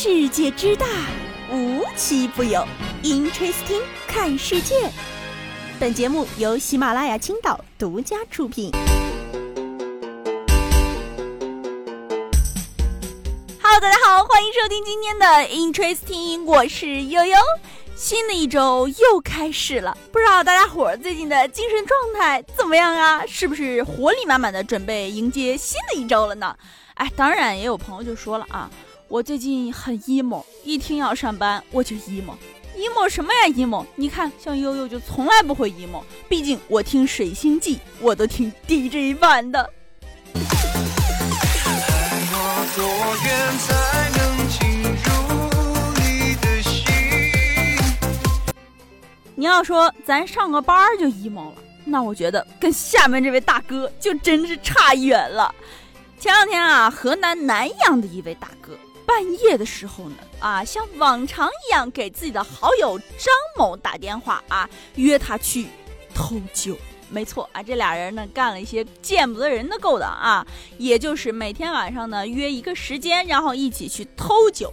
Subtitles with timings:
[0.00, 0.86] 世界之大，
[1.50, 2.64] 无奇不有。
[3.02, 4.88] Interesting，看世界。
[5.80, 8.70] 本节目由喜马拉雅青岛独家出品。
[13.60, 17.36] Hello，大家好，欢迎收听今天的 Interesting，我是悠悠。
[17.96, 23.24] 新的一周又开始了，不知道大家伙最近的精神状态怎么样啊？
[23.26, 26.56] 是不是活力满满的准备迎接新的一周了呢？
[26.94, 28.70] 哎，当然也有朋友就说了啊。
[29.10, 33.86] 我最近很 emo，一听要上班我就 emo，emo 什么呀 emo？
[33.96, 39.70] 你看像悠悠就从来不会 emo，毕竟我听水星记我都听 DJ 版的。
[49.34, 51.54] 你要说咱上个班就 emo 了，
[51.86, 55.54] 那我觉得跟下面这位大哥就真是差远了。
[56.20, 58.76] 前两天啊，河南南阳的一位大哥。
[59.08, 65.66] 半夜的时候呢，啊，像往常一样给自己的好友张某打电话啊，约他去
[66.14, 66.76] 偷酒。
[67.08, 74.70] 没错啊，这俩人呢干了一些见不得人的勾当啊，也就是每天晚上呢约一个时间，然后一起去偷酒。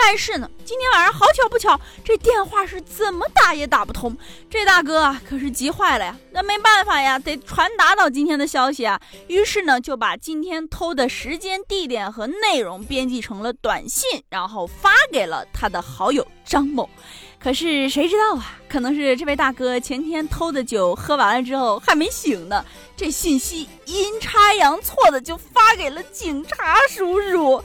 [0.00, 4.16] 但是呢，今天晚上好巧不巧，这电话是怎么打也打不通。
[4.48, 6.16] 这大哥啊，可是急坏了呀。
[6.30, 9.00] 那没办法呀，得传达到今天的消息啊。
[9.26, 16.88] 于是呢，就把今天偷的时间、地点和内容编辑成了短信，然后发给了他的好友张某。
[17.40, 18.54] 可是谁知道啊？
[18.68, 22.64] 可能是这位大哥前天偷的酒喝完了之后还没醒呢，
[22.96, 27.62] 这信息阴差阳错的就发给了警察叔叔。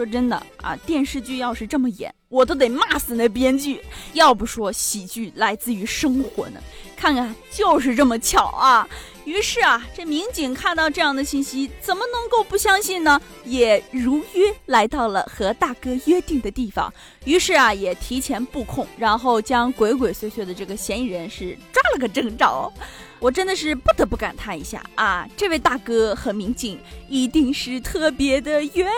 [0.00, 3.82] 说真的啊，电视剧要是这么演，我都得骂死那编剧。
[4.14, 6.60] 要不说喜剧来自于生活呢？
[6.96, 8.88] 看看，就是这么巧啊！
[9.26, 13.20] 于是啊，这民警看到这样的信息，怎么能够不相信呢？
[13.44, 16.90] 也如约来到了和大哥约定的地方。
[17.26, 22.72] 于是啊，也提前布控，然后将鬼鬼祟祟的这个嫌疑人是抓了个正着。
[23.20, 28.90] 我真的是不得不感叹一下啊，这位大哥和民警一定是特别的缘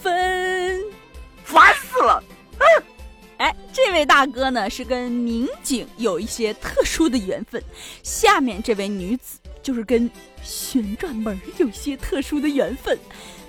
[0.00, 0.80] 分，
[1.42, 2.22] 烦死了！
[3.36, 7.62] 哎，这位大哥呢是跟民警有一些特殊的缘分，
[8.02, 9.38] 下面这位女子。
[9.62, 10.10] 就是跟
[10.42, 12.98] 旋转门有一些特殊的缘分，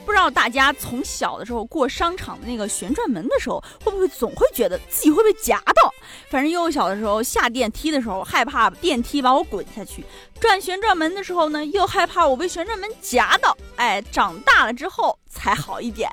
[0.05, 5.93] 不知道大家从小的时候过商场的那个旋转门的时候，会不会总会觉得自己会被夹到？
[6.35, 10.03] 反正幼小的时候下电梯的时候害怕电梯把我滚下去，
[10.37, 13.57] 转旋转门的时候呢又害怕我被旋转门夹到。
[13.77, 16.11] 哎，长大了之后才好一点。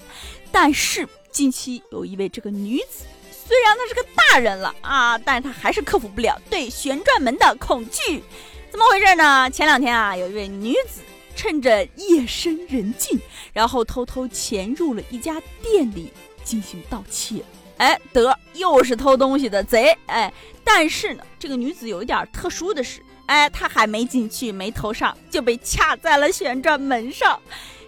[0.53, 8.23] 但是近期有一位这个女子，虽然她是个大人了啊，但是她还是克服不了对旋转门的恐惧。
[8.71, 9.51] 怎么回事呢？
[9.51, 11.01] 前两天啊，有一位女子
[11.35, 13.19] 趁着夜深人静，
[13.53, 16.13] 然后偷偷潜入了一家店里
[16.45, 17.43] 进行盗窃。
[17.79, 19.97] 哎，得又是偷东西的贼！
[20.07, 27.41] 哎，但是呢，这个女子有一点特殊的是，哎，她还没进去，没偷上，就被卡在了旋转门上。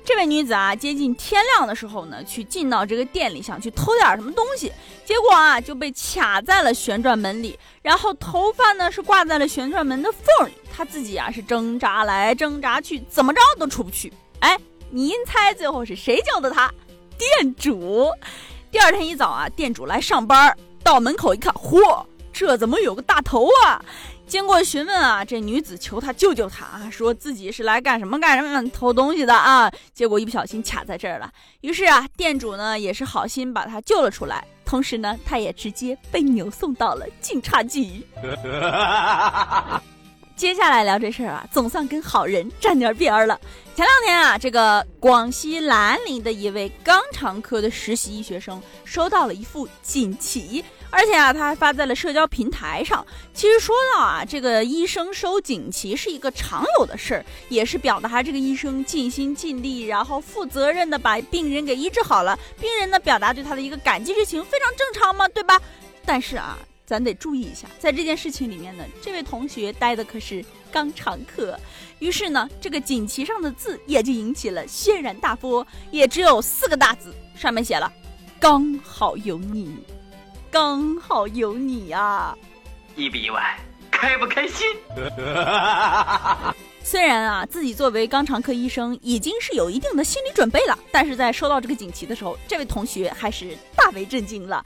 [0.05, 4.71] 这位女子啊，接近天亮的时候呢，去进到这个店里，想去偷点什么东西，
[5.05, 14.12] 结果啊，就被卡在了旋转门里，然后头发呢是挂在了旋转门的缝里，她自己啊是挣扎来挣扎去，怎么着都出不去。
[14.41, 14.59] 哎，
[14.91, 16.71] 您猜最后是谁救的她？
[17.16, 18.11] 店主。
[18.74, 20.52] 第二天一早啊，店主来上班，
[20.82, 23.80] 到门口一看，嚯，这怎么有个大头啊？
[24.26, 31.30] 经过询问啊，这女子求他救救她啊，说自己是来干什么干什么偷东西的啊，结果一不小心卡在这儿了。
[31.60, 38.04] 于是啊，店主呢也是好心把她救了出来，同时呢，他也直接被扭送到了警察局。
[40.37, 43.41] 接下来聊这事儿啊，总算跟好人沾点边儿了。
[43.77, 50.65] 前两天啊，这个广西兰陵的一位肛肠科的实习医学生收到了一副锦旗。
[50.91, 53.05] 而且啊，他还发在了社交平台上。
[53.33, 62.39] 其实说到啊，这个医生收锦旗是一个常有的事儿，也是表达这个医生尽心尽力，然后负责任的把病人给医治好了。
[62.60, 65.60] 病人呢，表达对他的一个感激之情，非常正常嘛，对吧？
[66.07, 71.59] 但是啊，咱得注意一下，在这件事情里面呢，这位同学待的可是肛肠科。
[71.98, 77.91] 于是呢，这个锦旗上的字也就引起了轩然大波，也只有四个大字，上面写了
[78.39, 79.78] ：“刚好有你。”
[80.51, 82.36] 刚好有你呀，
[82.95, 83.59] 意不意外？
[83.91, 84.66] 开不开心？
[86.86, 94.63] 虽然啊，自己作为肛肠科医生已经是有一定的心理准备了，但是在收到这个锦旗的时候，这位同学还是大为震惊了。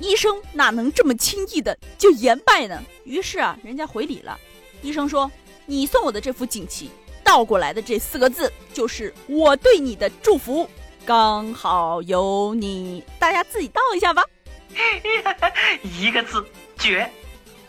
[0.00, 2.82] 医生哪能这么轻易的就言败呢？
[3.04, 4.36] 于是啊，人家回礼了。
[4.82, 5.30] 医生说
[5.64, 6.90] ：“你送我的这幅锦旗，
[7.22, 10.68] 倒过来的这四个字就是我对你的祝福。”
[11.06, 14.24] 刚好有你，大家自己倒一下吧。
[15.98, 16.44] 一个字，
[16.76, 17.08] 绝。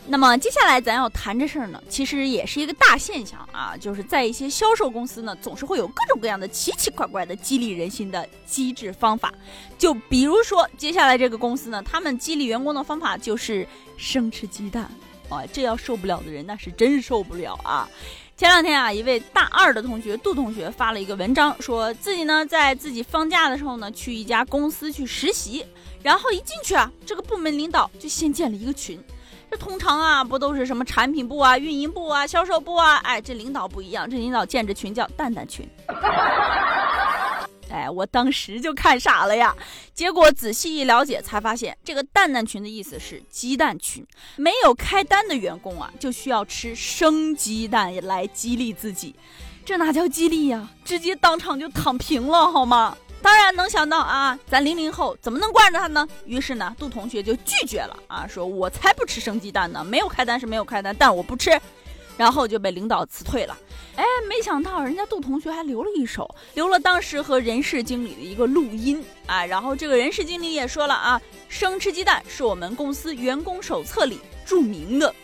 [0.08, 9.32] 那么接下来咱要谈这事儿呢，其实也是一个大现象啊，就是在一些销售公司呢，总是会有各种各样的奇奇怪怪的激励人心的机制方法。
[9.78, 13.66] 就比如说接下来这个公司呢，他们激励员工的方法就是
[13.96, 14.90] 生吃鸡蛋，
[15.28, 17.88] 啊，这要受不了的人那是真受不了啊。
[18.36, 25.64] 前两天啊，一位大二的同学杜同学发了一个文章，说自己呢在自己放假的时候呢，去一家公司去实习，
[26.02, 29.00] 然后一进去啊，这个部门领导就先建了一个群。
[29.52, 32.96] 这通常啊，不都是什么产品部啊、运营部啊、销售部啊？
[33.04, 35.68] 哎，这领导不一样，这领导建这群叫蛋蛋群。
[37.70, 39.54] 哎，我当时就看傻了呀。
[39.92, 44.02] 结果仔细一了解，才发现这个蛋蛋群的意思是鸡蛋群。
[44.36, 49.14] 没有开单的员工啊，就需要吃生鸡蛋来激励自己。
[49.66, 50.66] 这哪叫激励呀？
[50.82, 52.96] 直接当场就躺平了，好吗？
[53.22, 56.06] 当然能想到啊，咱零零后怎么能惯着他呢？
[56.26, 61.58] 于是呢，杜同学就拒绝了啊，说我才不吃生鸡蛋呢，没有开单是没有开单，但我不吃，
[62.16, 63.56] 然后就被领导辞退了。
[63.94, 75.14] 哎，没想到人家杜同学还留了一手，留了当时和人事经理的一个录音啊，然后这个人事经理也说了啊，生吃鸡蛋是我们公司员工手册里注明的。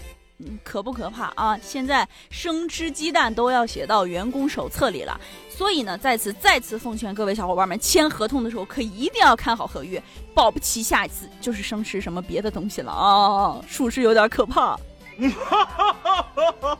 [0.62, 1.58] 可不可怕啊？
[1.62, 10.02] 现在生吃鸡蛋都要写到员工手册里了，所以呢，在此再次奉劝各位小伙伴们，签合同的时候可一定要看好合约，
[10.35, 13.61] 保不齐下一次就是生吃什么别的东西了啊！
[13.67, 14.79] 是不是有点可怕？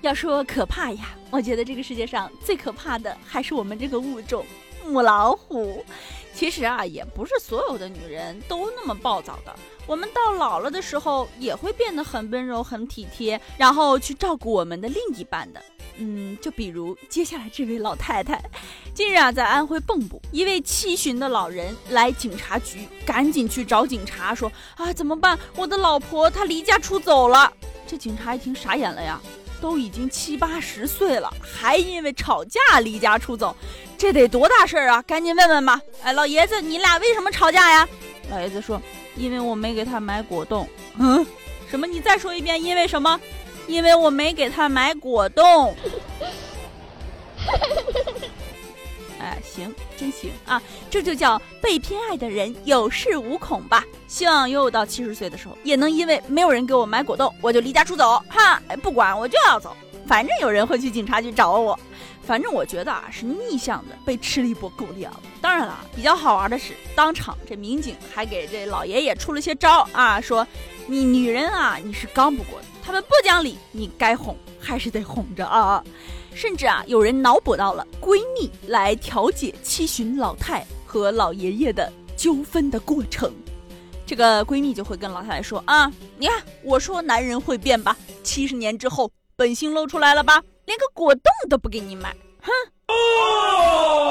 [0.00, 4.44] 要说可怕呀，我觉得这个世界上最可怕的还是我们这个物种——
[4.86, 5.84] 母老虎。
[6.34, 9.54] 其实啊，也不是所有的女人都那么暴躁的。
[9.86, 15.62] 我们到老了的时候，也会变得很温柔、很体贴，然后去照顾我们的另一半的。
[15.96, 18.42] 嗯，就比如接下来这位老太太，
[18.92, 25.38] 近日啊，在安徽蚌埠，一位七旬的老人来警察局，赶紧去找警察说：“啊，怎么办？
[25.54, 27.52] 我的老婆她离家出走了。”
[27.86, 29.20] 这警察一听傻眼了呀，
[29.60, 33.54] 都已经七八十岁了，还因为吵架离家出走，
[33.96, 35.02] 这得多大事儿啊？
[35.06, 35.80] 赶紧问问吧。
[36.02, 37.88] 哎，老爷子，你俩为什么吵架呀？
[38.30, 38.80] 老爷子说。
[39.16, 40.68] 因为我没给他买果冻，
[40.98, 41.24] 嗯，
[41.70, 41.86] 什么？
[41.86, 43.20] 你再说一遍，因为什么？
[43.68, 45.72] 因为我没给他买果冻。
[49.20, 50.60] 哎，行，真行啊！
[50.90, 53.84] 这就叫被偏爱的人有恃无恐吧。
[54.08, 58.20] 希望悠悠到七十岁的时候，也能因为没有人给我买果冻，我就离家出走。
[58.28, 59.76] 哈，不管，我就要走，
[60.08, 61.78] 反正有人会去警察局找我。
[62.26, 65.12] 反正我觉得啊，是逆向的被吃了一波狗粮。
[65.40, 70.46] 当然了，比较好玩的是，当场这民警还给这老爷爷出了些招啊，说
[70.86, 75.84] 你女人啊，你是刚不过的，他们不讲理，你该哄还是得哄着啊。
[76.34, 83.32] 甚至啊，有人脑补到了闺蜜来调解七旬老太和老爷爷的纠纷的过程。
[84.06, 90.42] 这个闺蜜就会跟老太太说啊，你看我说男人会变吧，七十年之后本性露出来了吧。
[90.66, 92.50] 连个果冻都不给你买，哼！
[92.88, 94.04] 哦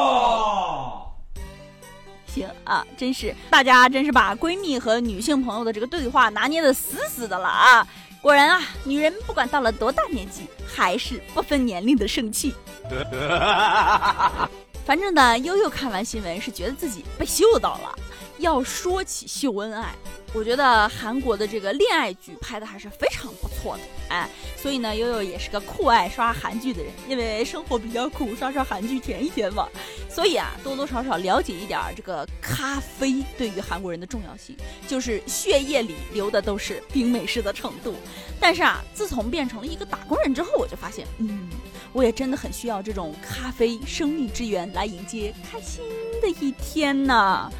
[2.27, 7.87] 行啊，真是大家真是把闺蜜和女性朋友的这个对话拿捏的死死的了啊！
[8.21, 12.55] 果然啊，女人不管到了多大年纪，还是不分年龄的生气。
[14.85, 17.95] 反正呢，悠悠看完新闻是觉得自己被秀到了。
[18.39, 19.93] 要说起秀恩爱。
[20.35, 29.69] 我觉得韩国的这个恋爱剧拍的还是非常不错的，哎，所以呢，悠悠也是个酷爱刷韩剧的人，因为生活比较苦，刷刷韩剧甜一甜嘛。
[30.09, 37.93] 所以啊，多多少少了解一点这个咖啡对于韩国人的重要性，就是血液里流的都是冰美式的程度。
[38.39, 41.47] 但是啊，自从变成了一个打工人之后，我就发现，嗯，
[41.91, 45.83] 我也真的很需要这种咖啡生命之源来迎接开心
[46.23, 47.51] 的一天呢。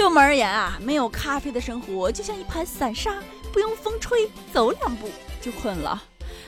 [0.00, 5.10] 对我们而言啊，没有咖啡的生活就像一盘散沙，不用风吹，走两步
[5.42, 6.02] 就困了。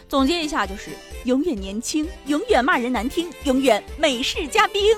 [0.08, 0.92] 总结一下就是：
[1.26, 4.96] 永远年轻，永远骂人难听，永远美式加冰。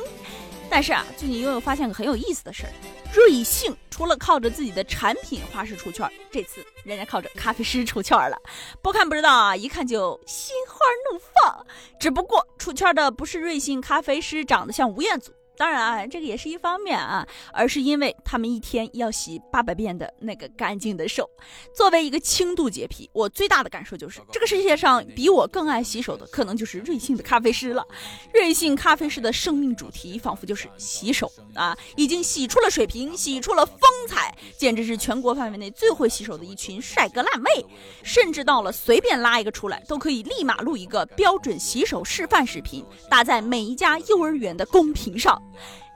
[0.70, 2.70] 但是啊，最近悠悠发现个很有意思的事儿：
[3.12, 8.37] 瑞幸除了靠着自己的产品花式出圈，这次人家靠着咖啡师出圈了。
[8.80, 10.78] 不看不知道啊，一看就心花
[11.11, 11.66] 怒放。
[11.99, 15.32] 只不过出圈的不是瑞幸咖啡师长得像吴彦祖。
[15.56, 21.28] 当然啊，这个也是一方面啊，而是因为他们一天要洗八百遍的那个干净的手。
[21.75, 27.87] 作为一个轻度洁癖，我最大的感受就是，这个世界上比我更爱洗手的，可能就是瑞幸的咖啡师了。
[28.32, 37.64] 瑞幸咖啡师的生命主题，仿佛就是洗手啊，已经洗出了水平，洗出了风采，简直是全国范围内最会洗手的一群帅哥辣妹。
[38.02, 45.40] 甚至到了随便拉一个出来，都可以立马录一个标准洗手示范视频，打在每一家幼儿园的公屏上。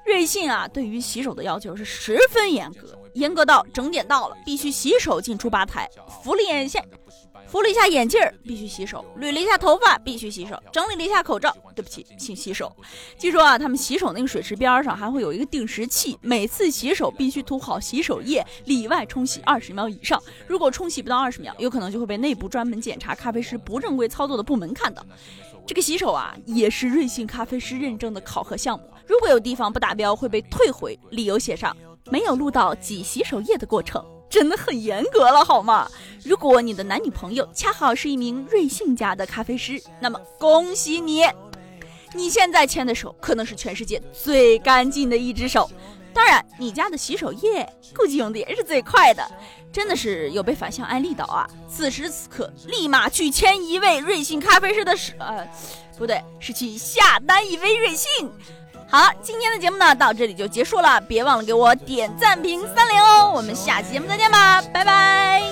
[0.04, 5.88] 瑞幸啊，对于洗手的要求是十分严格，严格到整点到了必须洗手进出吧台，
[6.22, 6.82] 扶了眼线。
[7.46, 12.70] 扶了一下眼镜儿，必须洗手；捋了一下头发，必须洗手；整理了一下口罩，对不起，请洗手。
[13.18, 20.22] 据说啊，他们洗手那个水池边上还会有一个定时器，每次洗手必须涂好洗手液，里外冲洗二十秒以上。
[20.46, 25.02] 如果冲洗不到二十秒，有可能就会被内部专门检查咖啡师不正规操作的部门看到。
[25.66, 28.84] 这个洗手啊，也是瑞幸咖啡师认证的考核项目。
[29.08, 31.74] 如果有地方不达标，会被退回，理由写上
[32.10, 34.04] 没有录到挤洗手液的过程。
[34.28, 35.90] 真的很严格了，好吗？
[36.22, 41.22] 如果你的男女朋友恰好是一名瑞幸家的咖啡师，那么恭喜你，
[42.12, 45.70] 你现在牵的手可能是全世界最干净的一只手。
[46.12, 49.26] 当然，你家的洗手液估计用的也是最快的。
[49.72, 51.48] 真的是有被反向案例到啊！
[51.68, 55.46] 此时此刻，立马去牵一位瑞幸咖啡师的手，呃，
[55.96, 58.30] 不对，是去下单一杯瑞幸。
[58.90, 63.30] 好，今天的节目呢到这里就结束了，别忘了给我点赞评三连哦！
[63.34, 65.42] 我们下期节目再见吧，拜拜。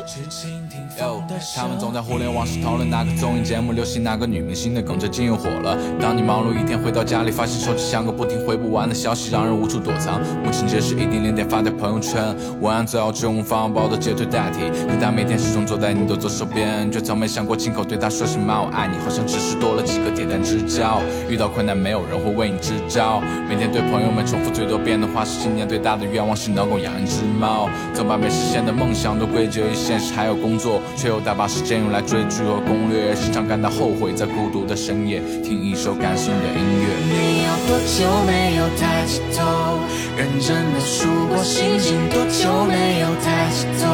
[1.54, 5.76] 他们总在互联网上讨论哪个综艺节目流行，哪个女明星的梗最近又火了。
[6.00, 10.18] 当你忙碌一天回到家里，发现手机像个不停回不完的消息，让人无处躲藏。
[10.42, 14.60] 母亲节时一点两点发在朋友圈，文案最好就用发包的截图代替。
[14.88, 21.02] 可他每天始终坐在你的左手边，却从没想过亲口对他说声妈我爱你，好像只是多了几个点赞之交。
[21.28, 23.20] 遇到困难没有人会为你支招。
[23.48, 27.68] 每天对朋友们重复最多遍的话是：今年最大的愿望是能够养一只猫。
[27.92, 33.14] 总把没实现的梦想都归结于现实，还有工作，却又大把时间用来追剧和攻略。
[33.14, 36.86] 时常感到后悔，在孤独的深夜听一首感性的音乐。
[37.04, 39.78] 你有多久没有抬起头，
[40.16, 42.08] 认真的数过星星？
[42.08, 43.86] 多久没有抬起头，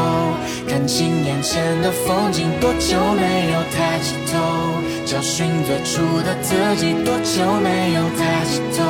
[0.69, 2.49] 看清眼前的风景？
[2.61, 4.39] 多久没有抬起头？
[5.05, 8.83] 找寻最初的自己，多久没有抬起头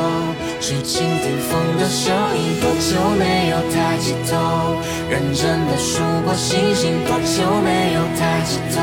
[0.63, 2.55] 去倾听风的声音？
[2.61, 4.79] 多久没有抬起头，
[5.09, 7.03] 认真的数过星星？
[7.03, 8.79] 多久没有抬起头，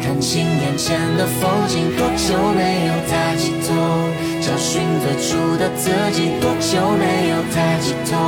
[0.00, 1.90] 看清眼前的风景？
[1.98, 3.74] 多久没有抬起头，
[4.50, 6.32] 找寻最初的自己？
[6.40, 8.18] 多久没有抬起头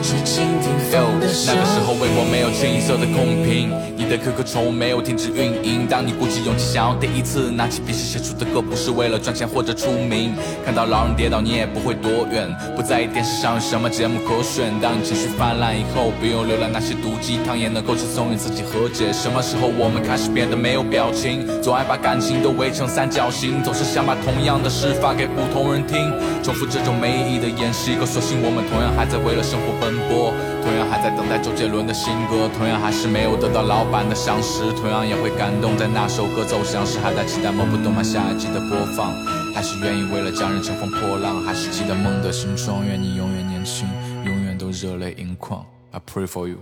[0.00, 1.26] 去倾听风的？
[1.46, 5.86] 那个时候微博没有清一色的公屏，你的 QQ 宠物没有停止运营。
[5.86, 7.82] 当你鼓起勇气想要第一次拿起。
[7.88, 10.34] 笔时写出的歌不是为了赚钱或者出名，
[10.64, 14.72] 看到老人跌倒你也不会躲远，不在意电视上有什么节目可选。
[14.80, 19.12] 当你情绪泛滥以后，不用浏览那些毒鸡汤，也能够轻松与自己和解。
[19.12, 26.10] 什么时候我们开始变得没有表情，总爱把感情都围成三角形，总是想把同样的事发给不同人听，
[26.42, 27.94] 重复这种没意义的演戏。
[27.94, 30.34] 可所幸我们同样还在为了生活奔波，
[30.66, 37.68] 同样还在等待周杰伦的新歌，同样还是没有得到老板的赏识，同样也会感动在那首歌走向时，还在期待某。
[37.68, 39.12] 部动漫下一季的播放，
[39.54, 43.86] 还是愿意为了家人乘风破浪，还是记得梦的形状，愿你永远年轻，
[44.24, 45.62] 永远都热泪盈眶。
[45.90, 46.56] I pray for you。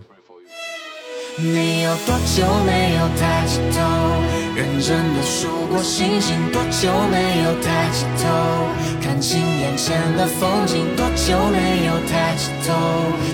[1.38, 3.78] 你有多久没有抬起头，
[4.56, 6.34] 认真的数过星星？
[6.50, 8.24] 多久没有抬起头，
[9.02, 10.96] 看清眼前的风景？
[10.96, 12.72] 多久没有抬起头，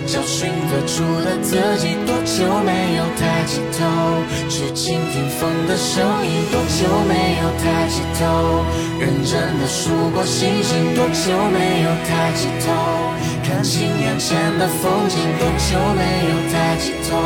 [0.04, 1.94] 找寻最初的自己？
[2.04, 3.86] 多久没有抬起头，
[4.50, 6.42] 去倾听风的声音？
[6.50, 8.64] 多久没有抬起头，
[8.98, 10.92] 认真的数过星星？
[10.96, 12.74] 多久没有抬起头，
[13.46, 15.22] 看清眼前的风景？
[15.38, 17.16] 多久没有抬起头？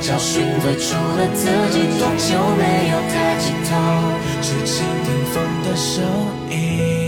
[0.00, 3.76] 找寻最初的自己，多久没有抬尽头，
[4.40, 6.04] 去倾听风的声
[6.50, 7.07] 音。